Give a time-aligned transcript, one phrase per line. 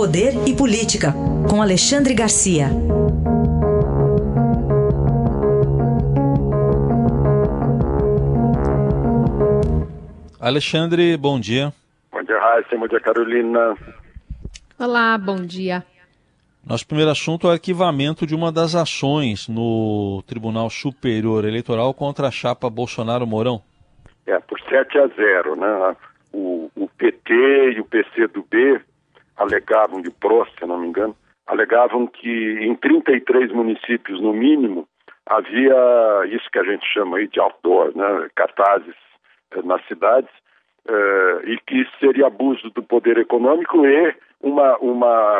[0.00, 1.12] Poder e Política,
[1.46, 2.68] com Alexandre Garcia.
[10.40, 11.70] Alexandre, bom dia.
[12.10, 12.78] Bom dia, Raíssa.
[12.78, 13.76] Bom dia, Carolina.
[14.78, 15.84] Olá, bom dia.
[16.66, 22.28] Nosso primeiro assunto é o arquivamento de uma das ações no Tribunal Superior Eleitoral contra
[22.28, 23.60] a chapa Bolsonaro-Mourão.
[24.26, 25.96] É, por 7 a 0, né?
[26.32, 28.79] O, o PT e o PCdoB
[29.50, 34.86] alegavam, de Prost, se não me engano, alegavam que em 33 municípios, no mínimo,
[35.26, 35.76] havia
[36.26, 38.28] isso que a gente chama aí de outdoor, né?
[38.34, 38.94] cartazes
[39.52, 40.30] eh, nas cidades,
[40.88, 45.38] eh, e que seria abuso do poder econômico e uma, uma,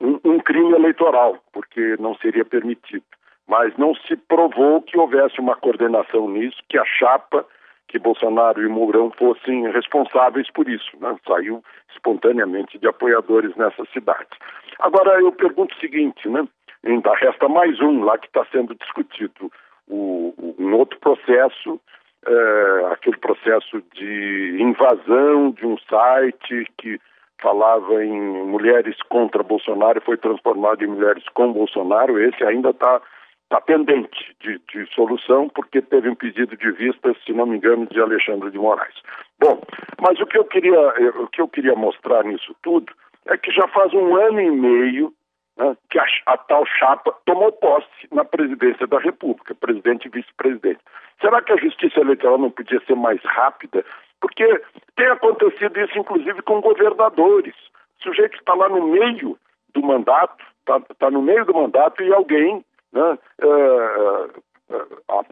[0.00, 3.04] um, um crime eleitoral, porque não seria permitido.
[3.46, 7.46] Mas não se provou que houvesse uma coordenação nisso, que a chapa
[7.88, 10.96] que Bolsonaro e Mourão fossem responsáveis por isso.
[11.00, 11.16] Né?
[11.26, 11.62] Saiu
[11.94, 14.38] espontaneamente de apoiadores nessas cidades.
[14.78, 16.46] Agora eu pergunto o seguinte, né?
[16.84, 19.50] ainda resta mais um lá que está sendo discutido,
[19.88, 21.80] o, um outro processo,
[22.26, 27.00] é, aquele processo de invasão de um site que
[27.40, 33.00] falava em mulheres contra Bolsonaro e foi transformado em mulheres com Bolsonaro, esse ainda está
[33.46, 37.86] está pendente de, de, solução, porque teve um pedido de vista, se não me engano,
[37.86, 38.94] de Alexandre de Moraes.
[39.40, 39.62] Bom,
[40.00, 40.80] mas o que eu queria,
[41.20, 42.92] o que eu queria mostrar nisso tudo
[43.26, 45.12] é que já faz um ano e meio
[45.56, 50.80] né, que a, a, tal chapa tomou posse na presidência da República, presidente e vice-presidente.
[51.20, 53.84] Será que a justiça eleitoral não podia ser mais rápida?
[54.20, 54.60] Porque
[54.96, 57.54] tem acontecido isso, inclusive, com governadores.
[58.00, 59.38] O sujeito está lá no meio
[59.72, 62.64] do mandato, está tá no meio do mandato e alguém
[62.96, 64.24] né, uh,
[64.70, 65.26] uh,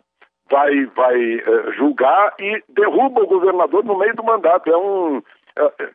[0.50, 4.70] vai, vai uh, julgar e derruba o governador no meio do mandato.
[4.70, 5.22] É, um,
[5.56, 5.88] é,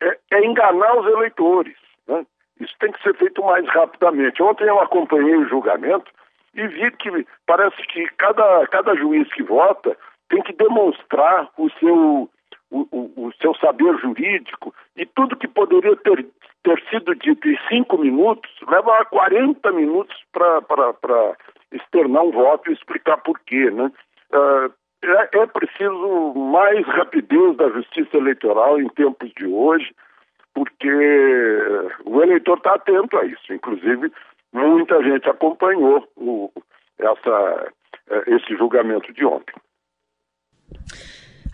[0.00, 1.76] é, é enganar os eleitores.
[2.08, 2.24] Né?
[2.60, 4.42] Isso tem que ser feito mais rapidamente.
[4.42, 6.10] Ontem eu acompanhei o julgamento
[6.54, 9.96] e vi que parece que cada, cada juiz que vota
[10.28, 12.28] tem que demonstrar o seu,
[12.70, 16.26] o, o, o seu saber jurídico e tudo que poderia ter
[16.64, 21.36] ter sido dito em cinco minutos, leva 40 minutos para
[21.70, 23.70] externar um voto e explicar por quê.
[23.70, 23.92] Né?
[24.32, 24.72] Uh,
[25.04, 29.94] é, é, preciso mais rapidez da justiça eleitoral em tempos de hoje,
[30.54, 30.90] porque
[32.06, 33.52] o eleitor está atento a isso.
[33.52, 34.10] Inclusive,
[34.50, 36.50] muita gente acompanhou o,
[36.98, 37.72] essa,
[38.26, 39.54] esse julgamento de ontem.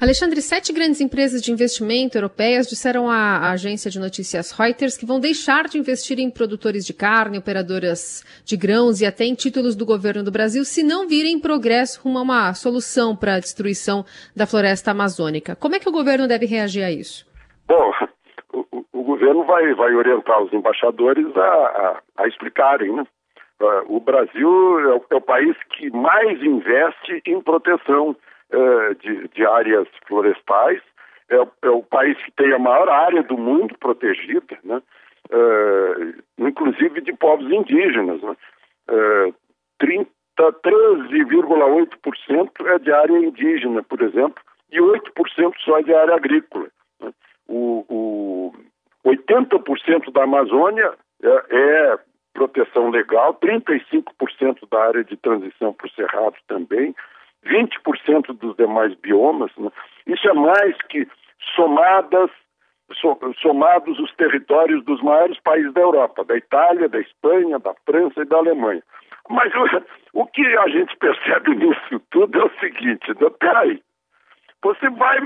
[0.01, 5.21] Alexandre, sete grandes empresas de investimento europeias disseram à agência de notícias Reuters que vão
[5.21, 9.85] deixar de investir em produtores de carne, operadoras de grãos e até em títulos do
[9.85, 14.03] governo do Brasil se não virem progresso rumo a uma solução para a destruição
[14.35, 15.55] da floresta amazônica.
[15.55, 17.29] Como é que o governo deve reagir a isso?
[17.69, 17.93] Bom,
[18.55, 23.05] o, o governo vai, vai orientar os embaixadores a, a, a explicarem, né?
[23.61, 24.49] Uh, o Brasil
[24.81, 28.17] é o, é o país que mais investe em proteção
[28.53, 30.83] uh, de, de, áreas florestais,
[31.29, 34.83] é, é, o país que tem a maior área do mundo protegida, né?
[35.31, 38.21] Uh, inclusive de povos indígenas.
[38.21, 38.37] Né?
[38.91, 39.33] Uh,
[39.81, 46.67] 13,8% é de área indígena, por exemplo, e 8% só é de área agrícola.
[47.01, 47.13] Né?
[47.49, 48.53] O, o
[49.07, 51.99] 80% da Amazônia é, é,
[52.33, 56.95] proteção legal, 35% da área de transição para o cerrado também,
[57.47, 59.51] 20% dos demais biomas.
[59.57, 59.71] Né?
[60.07, 61.07] Isso é mais que
[61.55, 62.31] somadas,
[63.41, 68.27] somados os territórios dos maiores países da Europa, da Itália, da Espanha, da França e
[68.27, 68.83] da Alemanha.
[69.29, 73.31] Mas o, o que a gente percebe nisso tudo é o seguinte, né?
[73.39, 73.83] peraí,
[74.63, 75.19] você vai,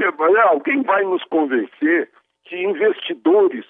[0.51, 2.09] alguém vai nos convencer
[2.45, 3.65] que investidores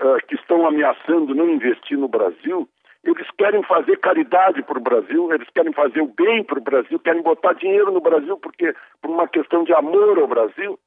[0.00, 2.68] uh, que estão ameaçando não investir no Brasil
[3.04, 6.98] eles querem fazer caridade para o Brasil, eles querem fazer o bem para o Brasil,
[7.00, 10.78] querem botar dinheiro no Brasil porque por uma questão de amor ao Brasil,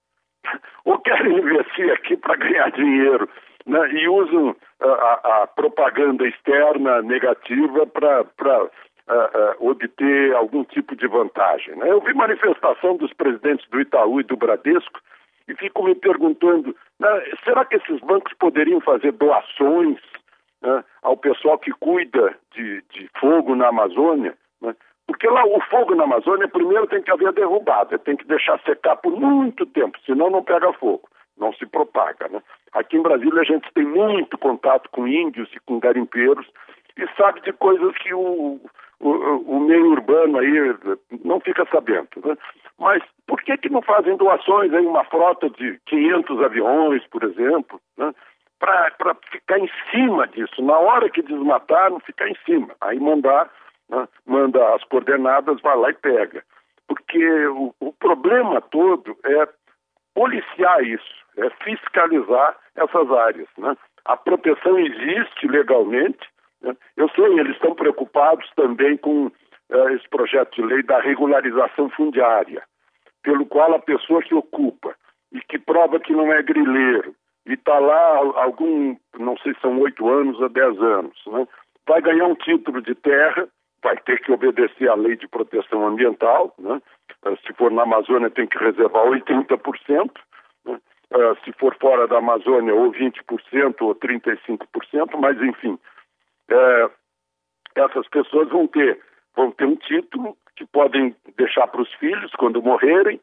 [0.86, 3.29] ou querem investir aqui para ganhar dinheiro
[3.66, 10.96] né, e usam a, a, a propaganda externa negativa para uh, uh, obter algum tipo
[10.96, 11.76] de vantagem.
[11.76, 11.91] Né?
[11.91, 15.00] Eu vi manifestação dos presidentes do Itaú e do Bradesco
[15.47, 17.09] e fico me perguntando: né,
[17.44, 20.00] será que esses bancos poderiam fazer doações
[20.66, 24.76] né, ao pessoal que cuida de, de fogo na Amazônia, né,
[25.08, 28.96] porque lá o fogo na Amazônia, primeiro tem que haver derrubada, tem que deixar secar
[28.97, 31.08] por muito tempo, senão não pega fogo,
[31.38, 32.28] não se propaga.
[32.28, 32.41] Né?
[32.73, 36.47] Aqui em Brasília a gente tem muito contato com índios e com garimpeiros
[36.97, 38.59] e sabe de coisas que o,
[39.00, 40.76] o, o meio urbano aí
[41.23, 42.09] não fica sabendo.
[42.23, 42.35] Né?
[42.79, 47.79] Mas por que, que não fazem doações aí, uma frota de 500 aviões, por exemplo,
[47.97, 48.14] né?
[48.97, 50.62] Para ficar em cima disso.
[50.62, 52.76] Na hora que desmatar, não ficar em cima.
[52.82, 53.50] Aí mandar,
[53.90, 56.44] né, manda as coordenadas, vai lá e pega.
[56.88, 59.47] Porque o, o problema todo é
[60.14, 63.47] policiar isso, é fiscalizar essas áreas.
[63.58, 63.76] Né?
[64.06, 66.28] A proteção existe legalmente.
[66.62, 66.76] Né?
[66.97, 72.64] Eu sei, eles estão preocupados também com uh, esse projeto de lei da regularização fundiária,
[73.23, 74.96] pelo qual a pessoa que ocupa
[75.32, 77.16] e que prova que não é grileiro
[77.76, 81.48] está lá algum, não sei se são oito anos ou dez anos, né?
[81.88, 83.48] vai ganhar um título de terra,
[83.84, 86.82] vai ter que obedecer à lei de proteção ambiental, né?
[87.26, 90.12] Eh, se for na Amazônia tem que reservar 80%,
[90.66, 90.80] né?
[91.12, 95.78] Eh, se for fora da Amazônia ou 20% ou 35%, mas enfim,
[96.50, 96.90] é,
[97.76, 99.00] essas pessoas vão ter,
[99.36, 103.20] vão ter um título que podem deixar para os filhos quando morrerem,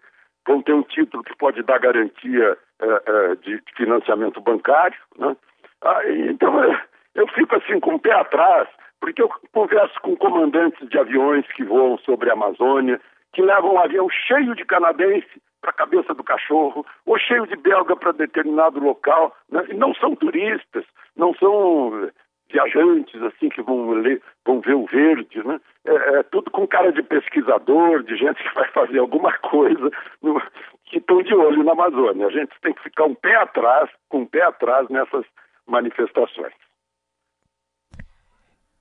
[0.47, 4.99] vão ter um título que pode dar garantia é, é, de financiamento bancário.
[5.19, 5.37] Né?
[5.83, 6.83] Ah, então, é,
[7.15, 8.69] eu fico assim com o pé atrás,
[9.01, 13.01] porque eu converso com comandantes de aviões que voam sobre a Amazônia,
[13.33, 17.57] que levam um avião cheio de canadense para a cabeça do cachorro, ou cheio de
[17.57, 19.65] belga para determinado local, né?
[19.69, 20.85] e não são turistas,
[21.17, 22.11] não são
[22.53, 25.61] viajantes assim que vão ler, vão ver o verde, né?
[25.85, 29.91] É, é, tudo com cara de pesquisador, de gente que vai fazer alguma coisa,
[30.23, 30.41] no,
[30.85, 32.27] que estão de olho na Amazônia.
[32.27, 35.25] A gente tem que ficar um pé atrás, com um pé atrás nessas
[35.67, 36.53] manifestações.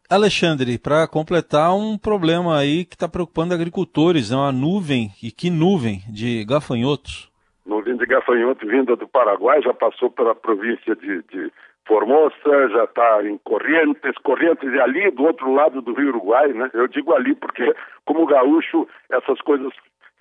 [0.10, 5.50] Alexandre, para completar um problema aí que está preocupando agricultores, é uma nuvem, e que
[5.50, 7.31] nuvem, de gafanhotos.
[7.66, 11.52] Nuvem de gafanhoto vinda do Paraguai, já passou pela província de, de
[11.86, 16.69] Formosa, já está em Corrientes, Corrientes é ali do outro lado do Rio Uruguai, né?
[16.74, 17.74] Eu digo ali porque,
[18.06, 19.74] como gaúcho, essas coisas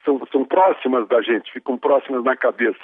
[0.04, 2.80] são, são próximas da gente, ficam próximas na cabeça.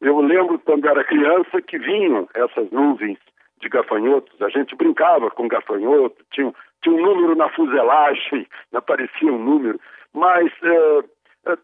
[0.00, 3.18] Eu lembro quando era criança que vinham essas nuvens
[3.60, 6.52] de gafanhotos, a gente brincava com gafanhoto, tinha,
[6.82, 9.80] tinha um número na fuselagem, aparecia um número,
[10.12, 11.04] mas é,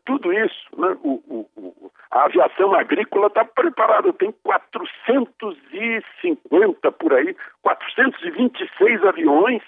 [0.04, 1.48] tudo isso, né, o, o,
[2.10, 9.62] a aviação agrícola está preparada, tem 450 por aí, 426 aviões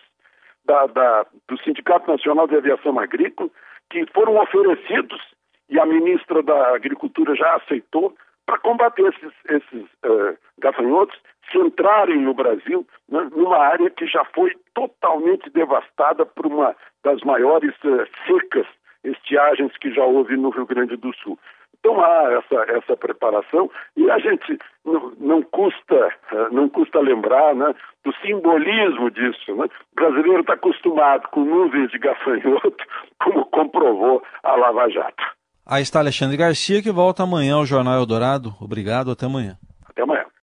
[0.64, 3.50] da, da, do Sindicato Nacional de Aviação Agrícola
[3.90, 5.20] que foram oferecidos
[5.68, 8.14] e a ministra da Agricultura já aceitou
[8.46, 11.18] para combater esses, esses uh, gafanhotos
[11.50, 17.20] se entrarem no Brasil né, numa área que já foi totalmente devastada por uma das
[17.22, 18.66] maiores uh, secas
[19.04, 21.38] estiagens que já houve no Rio Grande do Sul.
[21.78, 27.56] Então há essa, essa preparação e a gente não, não custa eh, não custa lembrar
[27.56, 29.56] né, do simbolismo disso.
[29.56, 29.64] Né?
[29.64, 32.84] O brasileiro está acostumado com nuvens de gafanhoto,
[33.18, 35.24] como comprovou a Lava Jato.
[35.66, 38.50] Aí está Alexandre Garcia, que volta amanhã ao Jornal Eldorado.
[38.60, 39.56] Obrigado, até amanhã.
[39.88, 40.24] Até amanhã.